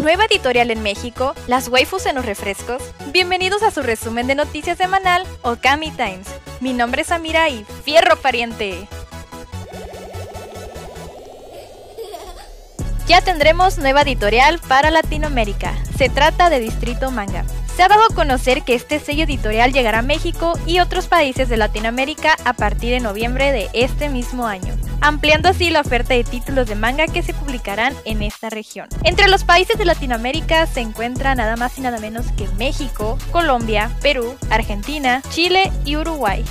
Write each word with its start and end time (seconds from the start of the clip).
nueva 0.00 0.24
editorial 0.24 0.70
en 0.70 0.82
México, 0.82 1.34
las 1.46 1.68
waifus 1.68 2.06
en 2.06 2.16
los 2.16 2.24
refrescos. 2.24 2.82
Bienvenidos 3.12 3.62
a 3.62 3.70
su 3.70 3.82
resumen 3.82 4.26
de 4.26 4.34
noticias 4.34 4.78
semanal, 4.78 5.26
Okami 5.42 5.90
Times. 5.90 6.28
Mi 6.60 6.72
nombre 6.72 7.02
es 7.02 7.10
Amira 7.10 7.48
y 7.48 7.64
fierro 7.84 8.16
pariente. 8.16 8.88
Ya 13.10 13.22
tendremos 13.22 13.76
nueva 13.76 14.02
editorial 14.02 14.60
para 14.68 14.92
Latinoamérica. 14.92 15.74
Se 15.98 16.08
trata 16.08 16.48
de 16.48 16.60
Distrito 16.60 17.10
Manga. 17.10 17.44
Se 17.74 17.82
ha 17.82 17.88
dado 17.88 18.04
a 18.04 18.14
conocer 18.14 18.62
que 18.62 18.76
este 18.76 19.00
sello 19.00 19.24
editorial 19.24 19.72
llegará 19.72 19.98
a 19.98 20.02
México 20.02 20.56
y 20.64 20.78
otros 20.78 21.08
países 21.08 21.48
de 21.48 21.56
Latinoamérica 21.56 22.36
a 22.44 22.52
partir 22.52 22.92
de 22.92 23.00
noviembre 23.00 23.50
de 23.50 23.68
este 23.72 24.10
mismo 24.10 24.46
año, 24.46 24.76
ampliando 25.00 25.48
así 25.48 25.70
la 25.70 25.80
oferta 25.80 26.14
de 26.14 26.22
títulos 26.22 26.68
de 26.68 26.76
manga 26.76 27.08
que 27.08 27.24
se 27.24 27.34
publicarán 27.34 27.96
en 28.04 28.22
esta 28.22 28.48
región. 28.48 28.86
Entre 29.02 29.26
los 29.26 29.42
países 29.42 29.76
de 29.76 29.86
Latinoamérica 29.86 30.68
se 30.68 30.78
encuentra 30.78 31.34
nada 31.34 31.56
más 31.56 31.76
y 31.78 31.80
nada 31.80 31.98
menos 31.98 32.26
que 32.36 32.46
México, 32.58 33.18
Colombia, 33.32 33.90
Perú, 34.02 34.36
Argentina, 34.50 35.20
Chile 35.30 35.72
y 35.84 35.96
Uruguay. 35.96 36.44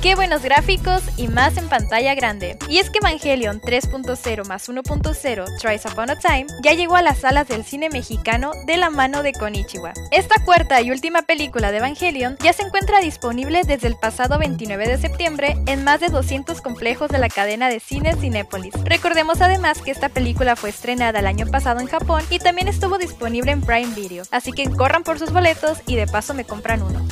Qué 0.00 0.14
buenos 0.14 0.42
gráficos 0.42 1.02
y 1.16 1.26
más 1.26 1.56
en 1.56 1.68
pantalla 1.68 2.14
grande. 2.14 2.56
Y 2.68 2.78
es 2.78 2.88
que 2.88 2.98
Evangelion 2.98 3.60
3.0 3.60 4.46
más 4.46 4.68
1.0 4.68 5.58
Tries 5.60 5.84
Upon 5.86 6.10
a 6.10 6.16
Time 6.16 6.46
ya 6.62 6.72
llegó 6.74 6.94
a 6.94 7.02
las 7.02 7.18
salas 7.18 7.48
del 7.48 7.64
cine 7.64 7.90
mexicano 7.90 8.52
de 8.64 8.76
la 8.76 8.90
mano 8.90 9.24
de 9.24 9.32
Konichiwa. 9.32 9.94
Esta 10.12 10.44
cuarta 10.44 10.80
y 10.80 10.92
última 10.92 11.22
película 11.22 11.72
de 11.72 11.78
Evangelion 11.78 12.36
ya 12.40 12.52
se 12.52 12.62
encuentra 12.62 13.00
disponible 13.00 13.62
desde 13.66 13.88
el 13.88 13.96
pasado 13.96 14.38
29 14.38 14.86
de 14.86 14.98
septiembre 14.98 15.56
en 15.66 15.82
más 15.82 15.98
de 15.98 16.10
200 16.10 16.60
complejos 16.60 17.10
de 17.10 17.18
la 17.18 17.28
cadena 17.28 17.68
de 17.68 17.80
cine 17.80 18.14
Cinépolis. 18.14 18.74
Recordemos 18.84 19.40
además 19.40 19.82
que 19.82 19.90
esta 19.90 20.10
película 20.10 20.54
fue 20.54 20.70
estrenada 20.70 21.18
el 21.18 21.26
año 21.26 21.46
pasado 21.48 21.80
en 21.80 21.88
Japón 21.88 22.22
y 22.30 22.38
también 22.38 22.68
estuvo 22.68 22.98
disponible 22.98 23.50
en 23.50 23.62
Prime 23.62 23.92
Video, 23.96 24.22
así 24.30 24.52
que 24.52 24.70
corran 24.70 25.02
por 25.02 25.18
sus 25.18 25.32
boletos 25.32 25.78
y 25.86 25.96
de 25.96 26.06
paso 26.06 26.34
me 26.34 26.44
compran 26.44 26.84
uno 26.84 27.04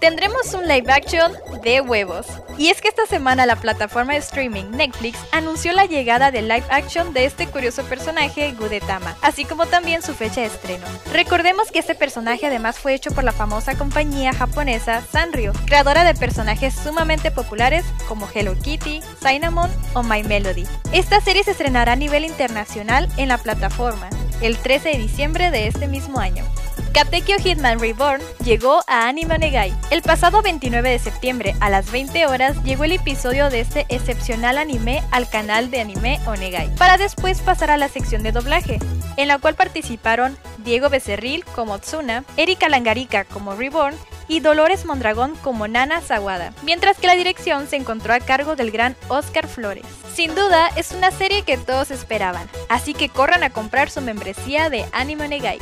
tendremos 0.00 0.54
un 0.54 0.66
live 0.66 0.90
action 0.90 1.32
de 1.62 1.80
huevos. 1.82 2.26
Y 2.58 2.68
es 2.68 2.80
que 2.80 2.88
esta 2.88 3.06
semana 3.06 3.46
la 3.46 3.56
plataforma 3.56 4.14
de 4.14 4.18
streaming 4.18 4.70
Netflix 4.70 5.18
anunció 5.30 5.72
la 5.72 5.84
llegada 5.84 6.30
del 6.30 6.48
live 6.48 6.64
action 6.70 7.12
de 7.12 7.26
este 7.26 7.46
curioso 7.46 7.84
personaje 7.84 8.52
Gudetama, 8.52 9.16
así 9.22 9.44
como 9.44 9.66
también 9.66 10.02
su 10.02 10.14
fecha 10.14 10.40
de 10.40 10.48
estreno. 10.48 10.86
Recordemos 11.12 11.70
que 11.70 11.78
este 11.78 11.94
personaje 11.94 12.46
además 12.46 12.78
fue 12.78 12.94
hecho 12.94 13.10
por 13.12 13.24
la 13.24 13.32
famosa 13.32 13.76
compañía 13.76 14.32
japonesa 14.32 15.02
Sanrio, 15.12 15.52
creadora 15.66 16.04
de 16.04 16.14
personajes 16.14 16.74
sumamente 16.74 17.30
populares 17.30 17.84
como 18.08 18.28
Hello 18.32 18.54
Kitty, 18.58 19.02
Cinnamon 19.22 19.70
o 19.94 20.02
My 20.02 20.22
Melody. 20.22 20.66
Esta 20.92 21.20
serie 21.20 21.44
se 21.44 21.52
estrenará 21.52 21.92
a 21.92 21.96
nivel 21.96 22.24
internacional 22.24 23.08
en 23.16 23.28
la 23.28 23.38
plataforma 23.38 24.08
el 24.40 24.56
13 24.56 24.90
de 24.90 24.98
diciembre 24.98 25.50
de 25.50 25.66
este 25.66 25.86
mismo 25.86 26.18
año. 26.18 26.44
Katekyo 26.92 27.36
Hitman 27.38 27.78
Reborn 27.78 28.20
llegó 28.44 28.80
a 28.88 29.06
Anime 29.06 29.36
Onegai. 29.36 29.72
El 29.90 30.02
pasado 30.02 30.42
29 30.42 30.90
de 30.90 30.98
septiembre 30.98 31.54
a 31.60 31.70
las 31.70 31.92
20 31.92 32.26
horas 32.26 32.62
llegó 32.64 32.82
el 32.82 32.92
episodio 32.92 33.48
de 33.48 33.60
este 33.60 33.86
excepcional 33.90 34.58
anime 34.58 35.04
al 35.12 35.28
canal 35.28 35.70
de 35.70 35.80
anime 35.80 36.20
Onegai, 36.26 36.74
para 36.74 36.98
después 36.98 37.40
pasar 37.42 37.70
a 37.70 37.76
la 37.76 37.88
sección 37.88 38.24
de 38.24 38.32
doblaje, 38.32 38.80
en 39.16 39.28
la 39.28 39.38
cual 39.38 39.54
participaron 39.54 40.36
Diego 40.58 40.88
Becerril 40.88 41.44
como 41.44 41.78
Tsuna, 41.78 42.24
Erika 42.36 42.68
Langarika 42.68 43.24
como 43.24 43.54
Reborn 43.54 43.96
y 44.26 44.40
Dolores 44.40 44.84
Mondragón 44.84 45.36
como 45.36 45.68
Nana 45.68 46.00
Sawada, 46.00 46.52
mientras 46.64 46.98
que 46.98 47.06
la 47.06 47.14
dirección 47.14 47.68
se 47.68 47.76
encontró 47.76 48.14
a 48.14 48.20
cargo 48.20 48.56
del 48.56 48.72
gran 48.72 48.96
Oscar 49.08 49.46
Flores. 49.46 49.86
Sin 50.12 50.34
duda, 50.34 50.68
es 50.74 50.90
una 50.90 51.12
serie 51.12 51.42
que 51.42 51.56
todos 51.56 51.92
esperaban, 51.92 52.48
así 52.68 52.94
que 52.94 53.08
corran 53.08 53.44
a 53.44 53.50
comprar 53.50 53.90
su 53.90 54.00
membresía 54.00 54.70
de 54.70 54.84
Anime 54.92 55.26
Onegai. 55.26 55.60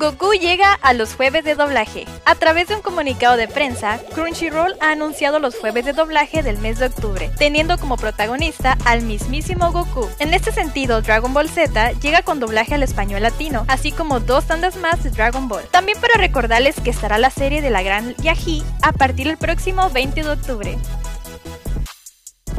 Goku 0.00 0.32
llega 0.32 0.72
a 0.72 0.94
los 0.94 1.14
jueves 1.14 1.44
de 1.44 1.54
doblaje. 1.54 2.06
A 2.24 2.34
través 2.34 2.68
de 2.68 2.74
un 2.74 2.80
comunicado 2.80 3.36
de 3.36 3.48
prensa, 3.48 4.00
Crunchyroll 4.14 4.74
ha 4.80 4.92
anunciado 4.92 5.38
los 5.38 5.58
jueves 5.58 5.84
de 5.84 5.92
doblaje 5.92 6.42
del 6.42 6.56
mes 6.56 6.78
de 6.78 6.86
octubre, 6.86 7.30
teniendo 7.36 7.76
como 7.76 7.98
protagonista 7.98 8.78
al 8.86 9.02
mismísimo 9.02 9.70
Goku. 9.72 10.08
En 10.18 10.32
este 10.32 10.52
sentido, 10.52 11.02
Dragon 11.02 11.34
Ball 11.34 11.50
Z 11.50 11.92
llega 12.00 12.22
con 12.22 12.40
doblaje 12.40 12.76
al 12.76 12.82
español 12.82 13.22
latino, 13.22 13.66
así 13.68 13.92
como 13.92 14.20
dos 14.20 14.46
tandas 14.46 14.76
más 14.76 15.04
de 15.04 15.10
Dragon 15.10 15.48
Ball. 15.48 15.68
También 15.70 16.00
para 16.00 16.14
recordarles 16.14 16.80
que 16.80 16.88
estará 16.88 17.18
la 17.18 17.28
serie 17.28 17.60
de 17.60 17.68
la 17.68 17.82
Gran 17.82 18.16
Yaji 18.22 18.64
a 18.80 18.92
partir 18.92 19.26
del 19.26 19.36
próximo 19.36 19.90
20 19.90 20.22
de 20.22 20.30
octubre. 20.30 20.78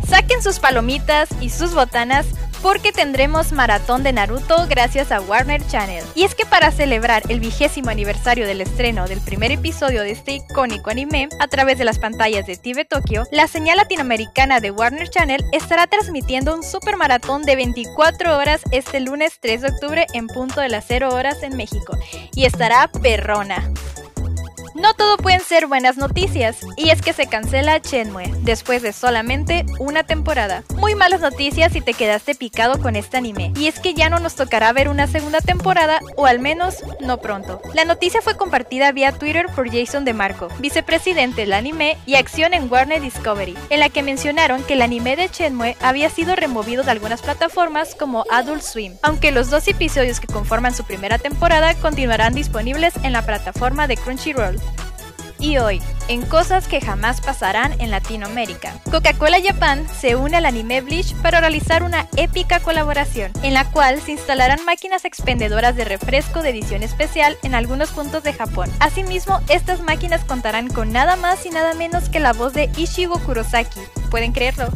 Saquen 0.08 0.44
sus 0.44 0.60
palomitas 0.60 1.30
y 1.42 1.50
sus 1.50 1.74
botanas 1.74 2.28
porque 2.62 2.92
tendremos 2.92 3.52
maratón 3.52 4.04
de 4.04 4.14
Naruto 4.14 4.68
gracias 4.68 5.12
a 5.12 5.22
Warner 5.22 5.66
Channel. 5.68 6.04
Y 6.16 6.24
es 6.24 6.36
que 6.36 6.46
para 6.46 6.72
celebrar 6.72 7.24
el 7.30 7.40
vigésimo 7.40 7.90
aniversario 7.90 8.46
del 8.46 8.62
estreno 8.62 9.08
del 9.08 9.22
primer 9.22 9.52
episodio 9.52 10.02
de 10.02 10.12
este 10.12 10.34
icónico 10.34 10.90
anime 10.90 11.30
a 11.40 11.48
través 11.48 11.78
de 11.78 11.86
las 11.86 12.00
pantallas 12.00 12.46
de 12.46 12.58
TV 12.58 12.86
Tokyo, 12.86 13.24
la 13.32 13.48
señal 13.48 13.78
latinoamericana 13.78 14.60
de 14.60 14.72
Warner 14.72 15.10
Channel 15.10 15.44
estará 15.52 15.88
transmitiendo 15.88 16.56
un 16.56 16.64
super 16.64 16.98
maratón 16.98 17.44
de 17.44 17.56
24 17.56 18.38
horas 18.38 18.62
este 18.72 19.00
lunes 19.00 19.40
3 19.42 19.62
de 19.62 19.68
octubre 19.68 20.06
en 20.14 20.28
punto 20.28 20.62
de 20.62 20.70
las 20.70 20.86
0 20.88 21.14
horas 21.14 21.44
en 21.44 21.58
México. 21.58 21.98
Y 22.36 22.46
estará 22.46 22.88
perrona. 22.88 23.72
No 24.74 24.94
todo 24.94 25.18
pueden 25.18 25.42
ser 25.42 25.68
buenas 25.68 25.98
noticias, 25.98 26.60
y 26.78 26.92
es 26.92 27.02
que 27.02 27.12
se 27.12 27.28
cancela 27.28 27.80
Shenmue 27.80 28.32
después 28.42 28.82
de 28.82 28.94
solamente 28.94 29.66
una 29.80 30.04
temporada. 30.04 30.64
Muy 30.78 30.96
malas 30.96 31.20
noticias 31.20 31.74
si 31.74 31.82
te 31.82 31.94
quedaste 31.94 32.36
picado 32.36 32.82
con 32.82 32.96
este 32.96 33.18
anime, 33.18 33.52
y 33.58 33.68
es 33.68 33.80
que 33.80 33.94
ya 33.94 34.10
no 34.10 34.20
nos 34.20 34.36
tocará 34.36 34.72
ver 34.72 34.88
una 34.88 35.08
segunda 35.08 35.42
temporada, 35.42 36.00
o 36.16 36.26
al 36.26 36.40
menos 36.40 36.78
no 37.02 37.18
pronto. 37.18 37.62
La 37.74 37.84
noticia 37.84 38.22
fue 38.22 38.38
compartida 38.38 38.94
vía 38.94 39.12
Twitter 39.12 39.48
por 39.54 39.70
Jason 39.70 40.06
DeMarco, 40.06 40.48
vicepresidente 40.60 41.42
del 41.42 41.54
anime 41.54 41.98
y 42.06 42.16
acción 42.16 42.54
en 42.54 42.72
Warner 42.72 43.02
Discovery, 43.02 43.58
en 43.70 43.80
la 43.82 43.90
que 43.90 44.04
mencionaron 44.04 44.64
que 44.64 44.74
el 44.74 44.82
anime 44.82 45.18
de 45.18 45.28
Shenmue 45.28 45.76
había 45.82 46.10
sido 46.10 46.36
removido 46.38 46.84
de 46.84 46.92
algunas 46.92 47.22
plataformas 47.22 47.94
como 47.94 48.24
Adult 48.32 48.62
Swim, 48.62 48.94
aunque 49.02 49.32
los 49.32 49.50
dos 49.50 49.68
episodios 49.68 50.22
que 50.22 50.28
conforman 50.28 50.74
su 50.74 50.86
primera 50.86 51.18
temporada 51.18 51.76
continuarán 51.76 52.34
disponibles 52.34 52.94
en 53.04 53.12
la 53.12 53.26
plataforma 53.26 53.88
de 53.88 53.98
Crunchyroll. 53.98 54.62
Y 55.42 55.58
hoy, 55.58 55.82
en 56.08 56.22
cosas 56.22 56.68
que 56.68 56.80
jamás 56.80 57.20
pasarán 57.20 57.74
en 57.82 57.90
Latinoamérica, 57.90 58.76
Coca-Cola 58.92 59.40
Japan 59.44 59.88
se 59.90 60.16
une 60.16 60.38
al 60.38 60.46
anime 60.46 60.82
Bleach 60.82 61.16
para 61.16 61.40
realizar 61.40 61.82
una 61.82 62.08
épica 62.16 62.60
colaboración, 62.60 63.32
en 63.42 63.56
la 63.56 63.66
cual 63.66 64.00
se 64.00 64.12
instalarán 64.12 64.64
máquinas 64.66 65.04
expendedoras 65.04 65.76
de 65.76 65.84
refresco 65.84 66.44
de 66.44 66.52
edición 66.52 66.84
especial 66.84 67.40
en 67.42 67.56
algunos 67.56 67.90
puntos 67.90 68.22
de 68.22 68.34
Japón. 68.34 68.70
Asimismo, 68.80 69.40
estas 69.50 69.82
máquinas 69.82 70.24
contarán 70.26 70.68
con 70.68 70.94
nada 70.94 71.16
más 71.16 71.44
y 71.48 71.50
nada 71.50 71.74
menos 71.74 72.10
que 72.10 72.20
la 72.20 72.34
voz 72.34 72.54
de 72.54 72.70
Ishigo 72.78 73.18
Kurosaki. 73.18 73.80
¿Pueden 74.12 74.34
creerlo? 74.34 74.70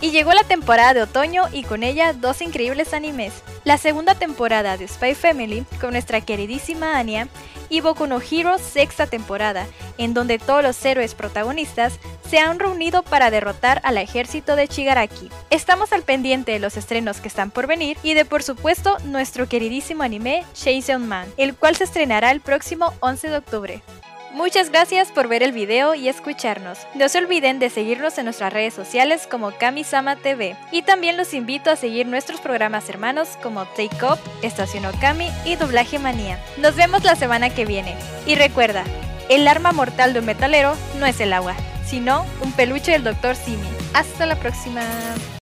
Y 0.00 0.12
llegó 0.12 0.32
la 0.34 0.44
temporada 0.44 0.94
de 0.94 1.02
otoño 1.02 1.44
y 1.52 1.64
con 1.64 1.82
ella 1.82 2.12
dos 2.12 2.42
increíbles 2.42 2.94
animes. 2.94 3.32
La 3.64 3.76
segunda 3.76 4.14
temporada 4.14 4.76
de 4.76 4.86
Spy 4.86 5.14
Family 5.14 5.64
con 5.80 5.92
nuestra 5.92 6.20
queridísima 6.20 6.96
Anya 6.96 7.28
y 7.68 7.80
Boku 7.80 8.06
no 8.06 8.20
Hero 8.20 8.58
sexta 8.58 9.06
temporada, 9.06 9.66
en 10.04 10.14
donde 10.14 10.38
todos 10.38 10.62
los 10.62 10.84
héroes 10.84 11.14
protagonistas 11.14 11.98
se 12.28 12.38
han 12.38 12.58
reunido 12.58 13.02
para 13.02 13.30
derrotar 13.30 13.80
al 13.84 13.98
ejército 13.98 14.56
de 14.56 14.68
Chigaraki. 14.68 15.30
Estamos 15.50 15.92
al 15.92 16.02
pendiente 16.02 16.52
de 16.52 16.58
los 16.58 16.76
estrenos 16.76 17.20
que 17.20 17.28
están 17.28 17.50
por 17.50 17.66
venir 17.66 17.96
y 18.02 18.14
de 18.14 18.24
por 18.24 18.42
supuesto 18.42 18.96
nuestro 19.04 19.48
queridísimo 19.48 20.02
anime 20.02 20.44
Chainsaw 20.54 20.98
Man, 20.98 21.28
el 21.36 21.54
cual 21.54 21.76
se 21.76 21.84
estrenará 21.84 22.30
el 22.30 22.40
próximo 22.40 22.94
11 23.00 23.28
de 23.30 23.36
octubre. 23.36 23.82
Muchas 24.32 24.70
gracias 24.70 25.12
por 25.12 25.28
ver 25.28 25.42
el 25.42 25.52
video 25.52 25.94
y 25.94 26.08
escucharnos. 26.08 26.78
No 26.94 27.06
se 27.10 27.18
olviden 27.18 27.58
de 27.58 27.68
seguirnos 27.68 28.16
en 28.16 28.24
nuestras 28.24 28.50
redes 28.50 28.72
sociales 28.72 29.26
como 29.30 29.50
Kamisama 29.50 30.16
TV. 30.16 30.56
Y 30.70 30.80
también 30.82 31.18
los 31.18 31.34
invito 31.34 31.70
a 31.70 31.76
seguir 31.76 32.06
nuestros 32.06 32.40
programas 32.40 32.88
hermanos 32.88 33.28
como 33.42 33.66
Take 33.66 34.02
Up, 34.02 34.18
Estación 34.40 34.86
Okami 34.86 35.28
y 35.44 35.56
Doblaje 35.56 35.98
Manía. 35.98 36.42
Nos 36.56 36.76
vemos 36.76 37.04
la 37.04 37.14
semana 37.14 37.50
que 37.50 37.66
viene. 37.66 37.94
Y 38.24 38.34
recuerda, 38.34 38.84
el 39.34 39.48
arma 39.48 39.72
mortal 39.72 40.12
de 40.12 40.20
un 40.20 40.26
metalero 40.26 40.76
no 40.98 41.06
es 41.06 41.18
el 41.20 41.32
agua, 41.32 41.54
sino 41.86 42.26
un 42.42 42.52
peluche 42.52 42.92
del 42.92 43.04
Dr. 43.04 43.34
Simi. 43.34 43.68
Hasta 43.94 44.26
la 44.26 44.36
próxima. 44.36 44.82